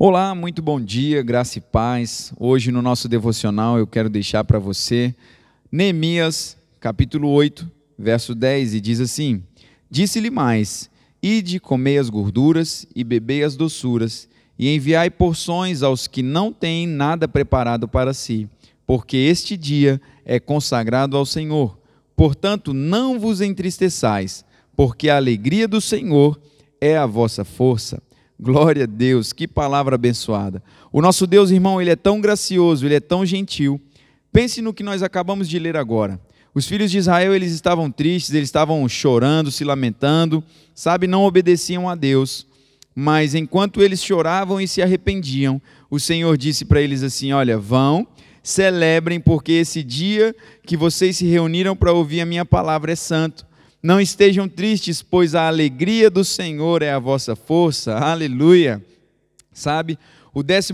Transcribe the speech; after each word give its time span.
Olá, 0.00 0.32
muito 0.32 0.62
bom 0.62 0.80
dia, 0.80 1.24
graça 1.24 1.58
e 1.58 1.60
paz. 1.60 2.32
Hoje 2.38 2.70
no 2.70 2.80
nosso 2.80 3.08
devocional 3.08 3.80
eu 3.80 3.84
quero 3.84 4.08
deixar 4.08 4.44
para 4.44 4.56
você 4.56 5.12
Neemias, 5.72 6.56
capítulo 6.78 7.28
8, 7.30 7.68
verso 7.98 8.32
10, 8.32 8.74
e 8.74 8.80
diz 8.80 9.00
assim: 9.00 9.42
Disse-lhe 9.90 10.30
mais: 10.30 10.88
Ide, 11.20 11.58
comei 11.58 11.98
as 11.98 12.08
gorduras 12.08 12.86
e 12.94 13.02
bebei 13.02 13.42
as 13.42 13.56
doçuras, 13.56 14.28
e 14.56 14.72
enviai 14.72 15.10
porções 15.10 15.82
aos 15.82 16.06
que 16.06 16.22
não 16.22 16.52
têm 16.52 16.86
nada 16.86 17.26
preparado 17.26 17.88
para 17.88 18.14
si, 18.14 18.48
porque 18.86 19.16
este 19.16 19.56
dia 19.56 20.00
é 20.24 20.38
consagrado 20.38 21.16
ao 21.16 21.26
Senhor. 21.26 21.76
Portanto, 22.14 22.72
não 22.72 23.18
vos 23.18 23.40
entristeçais, 23.40 24.44
porque 24.76 25.08
a 25.08 25.16
alegria 25.16 25.66
do 25.66 25.80
Senhor 25.80 26.40
é 26.80 26.96
a 26.96 27.04
vossa 27.04 27.44
força. 27.44 28.00
Glória 28.40 28.84
a 28.84 28.86
Deus, 28.86 29.32
que 29.32 29.48
palavra 29.48 29.96
abençoada. 29.96 30.62
O 30.92 31.02
nosso 31.02 31.26
Deus, 31.26 31.50
irmão, 31.50 31.82
ele 31.82 31.90
é 31.90 31.96
tão 31.96 32.20
gracioso, 32.20 32.86
ele 32.86 32.94
é 32.94 33.00
tão 33.00 33.26
gentil. 33.26 33.80
Pense 34.32 34.62
no 34.62 34.72
que 34.72 34.84
nós 34.84 35.02
acabamos 35.02 35.48
de 35.48 35.58
ler 35.58 35.76
agora. 35.76 36.20
Os 36.54 36.66
filhos 36.66 36.90
de 36.90 36.98
Israel, 36.98 37.34
eles 37.34 37.52
estavam 37.52 37.90
tristes, 37.90 38.32
eles 38.32 38.48
estavam 38.48 38.88
chorando, 38.88 39.50
se 39.50 39.64
lamentando, 39.64 40.42
sabe, 40.72 41.08
não 41.08 41.24
obedeciam 41.24 41.88
a 41.88 41.96
Deus. 41.96 42.46
Mas 42.94 43.34
enquanto 43.34 43.82
eles 43.82 44.02
choravam 44.02 44.60
e 44.60 44.68
se 44.68 44.82
arrependiam, 44.82 45.60
o 45.90 45.98
Senhor 45.98 46.36
disse 46.36 46.64
para 46.64 46.80
eles 46.80 47.02
assim: 47.02 47.32
Olha, 47.32 47.58
vão, 47.58 48.06
celebrem, 48.42 49.20
porque 49.20 49.52
esse 49.52 49.82
dia 49.82 50.34
que 50.64 50.76
vocês 50.76 51.16
se 51.16 51.26
reuniram 51.26 51.76
para 51.76 51.92
ouvir 51.92 52.20
a 52.20 52.26
minha 52.26 52.44
palavra 52.44 52.92
é 52.92 52.96
santo. 52.96 53.46
Não 53.82 54.00
estejam 54.00 54.48
tristes, 54.48 55.02
pois 55.02 55.36
a 55.36 55.46
alegria 55.46 56.10
do 56.10 56.24
Senhor 56.24 56.82
é 56.82 56.90
a 56.90 56.98
vossa 56.98 57.36
força. 57.36 57.96
Aleluia. 57.96 58.84
Sabe? 59.52 59.96
O 60.34 60.40
11 60.40 60.72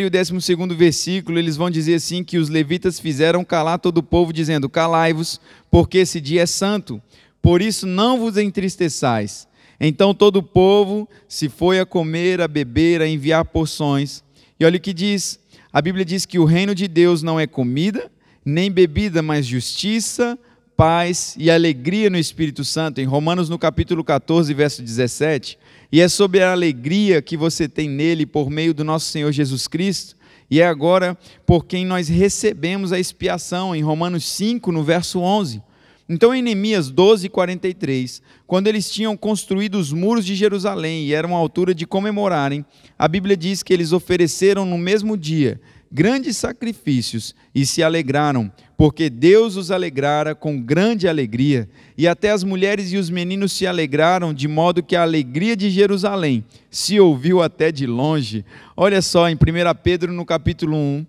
e 0.00 0.04
o 0.04 0.10
12 0.10 0.74
versículo, 0.74 1.38
eles 1.38 1.56
vão 1.56 1.70
dizer 1.70 1.94
assim: 1.94 2.24
que 2.24 2.38
os 2.38 2.48
levitas 2.48 2.98
fizeram 2.98 3.44
calar 3.44 3.78
todo 3.78 3.98
o 3.98 4.02
povo, 4.02 4.32
dizendo: 4.32 4.68
Calai-vos, 4.68 5.40
porque 5.70 5.98
esse 5.98 6.20
dia 6.20 6.42
é 6.42 6.46
santo, 6.46 7.00
por 7.42 7.60
isso 7.60 7.86
não 7.86 8.18
vos 8.18 8.36
entristeçais. 8.36 9.46
Então 9.78 10.14
todo 10.14 10.36
o 10.36 10.42
povo 10.42 11.08
se 11.28 11.48
foi 11.50 11.78
a 11.78 11.86
comer, 11.86 12.40
a 12.40 12.48
beber, 12.48 13.02
a 13.02 13.06
enviar 13.06 13.44
porções. 13.44 14.24
E 14.58 14.64
olha 14.64 14.78
o 14.78 14.80
que 14.80 14.94
diz: 14.94 15.38
a 15.70 15.82
Bíblia 15.82 16.04
diz 16.04 16.24
que 16.24 16.38
o 16.38 16.44
reino 16.44 16.74
de 16.74 16.88
Deus 16.88 17.22
não 17.22 17.38
é 17.38 17.46
comida, 17.46 18.10
nem 18.44 18.70
bebida, 18.70 19.22
mas 19.22 19.46
justiça, 19.46 20.38
paz 20.76 21.34
e 21.38 21.50
alegria 21.50 22.10
no 22.10 22.18
Espírito 22.18 22.62
Santo, 22.62 23.00
em 23.00 23.04
Romanos 23.04 23.48
no 23.48 23.58
capítulo 23.58 24.04
14, 24.04 24.52
verso 24.52 24.82
17, 24.82 25.58
e 25.90 26.02
é 26.02 26.08
sobre 26.08 26.42
a 26.42 26.52
alegria 26.52 27.22
que 27.22 27.36
você 27.36 27.66
tem 27.66 27.88
nele 27.88 28.26
por 28.26 28.50
meio 28.50 28.74
do 28.74 28.84
nosso 28.84 29.06
Senhor 29.06 29.32
Jesus 29.32 29.66
Cristo, 29.66 30.14
e 30.50 30.60
é 30.60 30.66
agora 30.66 31.16
por 31.46 31.64
quem 31.64 31.86
nós 31.86 32.08
recebemos 32.08 32.92
a 32.92 33.00
expiação, 33.00 33.74
em 33.74 33.82
Romanos 33.82 34.24
5, 34.26 34.70
no 34.70 34.84
verso 34.84 35.18
11. 35.18 35.62
Então, 36.08 36.32
em 36.32 36.40
Neemias 36.40 36.88
12, 36.88 37.28
43, 37.30 38.22
quando 38.46 38.68
eles 38.68 38.88
tinham 38.88 39.16
construído 39.16 39.76
os 39.76 39.92
muros 39.92 40.24
de 40.24 40.36
Jerusalém 40.36 41.06
e 41.06 41.14
eram 41.14 41.34
a 41.34 41.38
altura 41.38 41.74
de 41.74 41.84
comemorarem, 41.84 42.64
a 42.96 43.08
Bíblia 43.08 43.36
diz 43.36 43.62
que 43.62 43.72
eles 43.72 43.92
ofereceram 43.92 44.64
no 44.64 44.78
mesmo 44.78 45.16
dia 45.16 45.60
grandes 45.96 46.36
sacrifícios 46.36 47.34
e 47.54 47.64
se 47.64 47.82
alegraram, 47.82 48.52
porque 48.76 49.08
Deus 49.08 49.56
os 49.56 49.70
alegrara 49.70 50.34
com 50.34 50.60
grande 50.60 51.08
alegria, 51.08 51.66
e 51.96 52.06
até 52.06 52.32
as 52.32 52.44
mulheres 52.44 52.92
e 52.92 52.98
os 52.98 53.08
meninos 53.08 53.52
se 53.52 53.66
alegraram, 53.66 54.34
de 54.34 54.46
modo 54.46 54.82
que 54.82 54.94
a 54.94 55.00
alegria 55.00 55.56
de 55.56 55.70
Jerusalém 55.70 56.44
se 56.70 57.00
ouviu 57.00 57.40
até 57.40 57.72
de 57.72 57.86
longe. 57.86 58.44
Olha 58.76 59.00
só, 59.00 59.26
em 59.26 59.36
1 59.36 59.38
Pedro, 59.82 60.12
no 60.12 60.26
capítulo 60.26 60.76
1, 60.76 61.06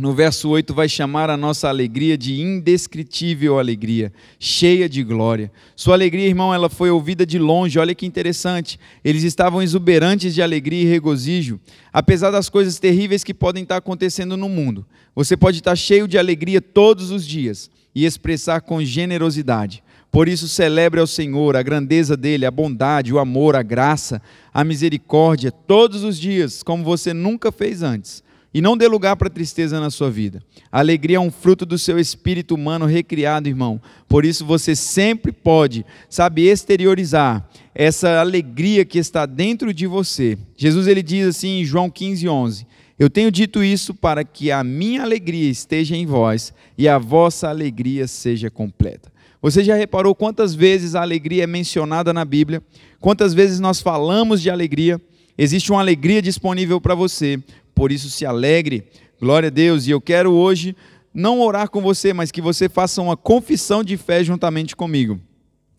no 0.00 0.14
verso 0.14 0.48
8, 0.48 0.72
vai 0.72 0.88
chamar 0.88 1.28
a 1.28 1.36
nossa 1.36 1.68
alegria 1.68 2.16
de 2.16 2.40
indescritível 2.40 3.58
alegria, 3.58 4.10
cheia 4.38 4.88
de 4.88 5.04
glória. 5.04 5.52
Sua 5.76 5.92
alegria, 5.92 6.26
irmão, 6.26 6.54
ela 6.54 6.70
foi 6.70 6.90
ouvida 6.90 7.26
de 7.26 7.38
longe, 7.38 7.78
olha 7.78 7.94
que 7.94 8.06
interessante. 8.06 8.80
Eles 9.04 9.24
estavam 9.24 9.60
exuberantes 9.60 10.34
de 10.34 10.40
alegria 10.40 10.82
e 10.82 10.86
regozijo, 10.86 11.60
apesar 11.92 12.30
das 12.30 12.48
coisas 12.48 12.78
terríveis 12.78 13.22
que 13.22 13.34
podem 13.34 13.62
estar 13.62 13.76
acontecendo 13.76 14.38
no 14.38 14.48
mundo. 14.48 14.86
Você 15.14 15.36
pode 15.36 15.58
estar 15.58 15.76
cheio 15.76 16.08
de 16.08 16.16
alegria 16.16 16.62
todos 16.62 17.10
os 17.10 17.26
dias 17.26 17.70
e 17.94 18.06
expressar 18.06 18.62
com 18.62 18.82
generosidade. 18.82 19.84
Por 20.10 20.28
isso, 20.28 20.48
celebre 20.48 20.98
ao 20.98 21.06
Senhor 21.06 21.54
a 21.56 21.62
grandeza 21.62 22.16
dele, 22.16 22.46
a 22.46 22.50
bondade, 22.50 23.12
o 23.12 23.18
amor, 23.18 23.54
a 23.54 23.62
graça, 23.62 24.22
a 24.52 24.64
misericórdia, 24.64 25.52
todos 25.52 26.04
os 26.04 26.18
dias, 26.18 26.62
como 26.62 26.82
você 26.82 27.12
nunca 27.12 27.52
fez 27.52 27.82
antes 27.82 28.24
e 28.52 28.60
não 28.60 28.76
dê 28.76 28.88
lugar 28.88 29.16
para 29.16 29.30
tristeza 29.30 29.78
na 29.78 29.90
sua 29.90 30.10
vida. 30.10 30.42
A 30.70 30.80
alegria 30.80 31.16
é 31.16 31.20
um 31.20 31.30
fruto 31.30 31.64
do 31.64 31.78
seu 31.78 31.98
espírito 31.98 32.54
humano 32.54 32.84
recriado, 32.84 33.48
irmão. 33.48 33.80
Por 34.08 34.24
isso 34.24 34.44
você 34.44 34.74
sempre 34.74 35.30
pode, 35.32 35.86
sabe, 36.08 36.48
exteriorizar 36.48 37.48
essa 37.74 38.20
alegria 38.20 38.84
que 38.84 38.98
está 38.98 39.24
dentro 39.24 39.72
de 39.72 39.86
você. 39.86 40.36
Jesus 40.56 40.86
ele 40.86 41.02
diz 41.02 41.28
assim 41.28 41.60
em 41.60 41.64
João 41.64 41.88
15, 41.88 42.28
11: 42.28 42.66
Eu 42.98 43.08
tenho 43.08 43.30
dito 43.30 43.62
isso 43.62 43.94
para 43.94 44.24
que 44.24 44.50
a 44.50 44.64
minha 44.64 45.02
alegria 45.02 45.48
esteja 45.48 45.96
em 45.96 46.04
vós 46.04 46.52
e 46.76 46.88
a 46.88 46.98
vossa 46.98 47.48
alegria 47.48 48.08
seja 48.08 48.50
completa. 48.50 49.10
Você 49.42 49.64
já 49.64 49.74
reparou 49.74 50.14
quantas 50.14 50.54
vezes 50.54 50.94
a 50.94 51.00
alegria 51.00 51.44
é 51.44 51.46
mencionada 51.46 52.12
na 52.12 52.24
Bíblia? 52.24 52.62
Quantas 53.00 53.32
vezes 53.32 53.58
nós 53.58 53.80
falamos 53.80 54.42
de 54.42 54.50
alegria? 54.50 55.00
Existe 55.38 55.72
uma 55.72 55.80
alegria 55.80 56.20
disponível 56.20 56.78
para 56.78 56.94
você, 56.94 57.42
por 57.80 57.90
isso 57.90 58.10
se 58.10 58.26
alegre. 58.26 58.84
Glória 59.18 59.46
a 59.46 59.50
Deus. 59.50 59.86
E 59.86 59.90
eu 59.90 60.02
quero 60.02 60.32
hoje 60.32 60.76
não 61.14 61.40
orar 61.40 61.70
com 61.70 61.80
você, 61.80 62.12
mas 62.12 62.30
que 62.30 62.42
você 62.42 62.68
faça 62.68 63.00
uma 63.00 63.16
confissão 63.16 63.82
de 63.82 63.96
fé 63.96 64.22
juntamente 64.22 64.76
comigo. 64.76 65.18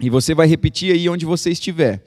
E 0.00 0.08
você 0.08 0.34
vai 0.34 0.46
repetir 0.46 0.90
aí 0.94 1.06
onde 1.06 1.26
você 1.26 1.50
estiver. 1.50 2.02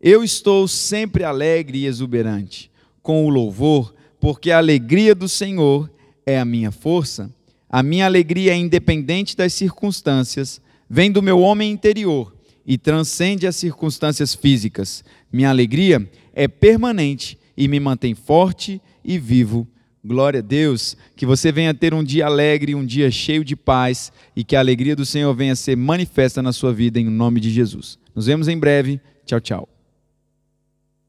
Eu 0.00 0.24
estou 0.24 0.66
sempre 0.66 1.24
alegre 1.24 1.80
e 1.80 1.84
exuberante, 1.84 2.70
com 3.02 3.26
o 3.26 3.28
louvor, 3.28 3.94
porque 4.18 4.50
a 4.50 4.56
alegria 4.56 5.14
do 5.14 5.28
Senhor 5.28 5.90
é 6.24 6.40
a 6.40 6.44
minha 6.46 6.72
força. 6.72 7.30
A 7.68 7.82
minha 7.82 8.06
alegria 8.06 8.52
é 8.52 8.56
independente 8.56 9.36
das 9.36 9.52
circunstâncias, 9.52 10.58
vem 10.88 11.12
do 11.12 11.20
meu 11.20 11.38
homem 11.40 11.70
interior 11.70 12.34
e 12.66 12.78
transcende 12.78 13.46
as 13.46 13.56
circunstâncias 13.56 14.34
físicas. 14.34 15.04
Minha 15.30 15.50
alegria 15.50 16.10
é 16.32 16.48
permanente 16.48 17.38
e 17.54 17.68
me 17.68 17.78
mantém 17.78 18.14
forte 18.14 18.80
e 19.04 19.18
vivo. 19.18 19.66
Glória 20.04 20.38
a 20.38 20.42
Deus, 20.42 20.96
que 21.16 21.26
você 21.26 21.50
venha 21.50 21.74
ter 21.74 21.92
um 21.92 22.04
dia 22.04 22.26
alegre, 22.26 22.74
um 22.74 22.86
dia 22.86 23.10
cheio 23.10 23.44
de 23.44 23.56
paz 23.56 24.12
e 24.34 24.44
que 24.44 24.56
a 24.56 24.60
alegria 24.60 24.94
do 24.94 25.04
Senhor 25.04 25.34
venha 25.34 25.56
ser 25.56 25.76
manifesta 25.76 26.40
na 26.40 26.52
sua 26.52 26.72
vida 26.72 27.00
em 27.00 27.04
nome 27.04 27.40
de 27.40 27.50
Jesus. 27.50 27.98
Nos 28.14 28.26
vemos 28.26 28.48
em 28.48 28.58
breve. 28.58 29.00
Tchau, 29.26 29.40
tchau. 29.40 29.77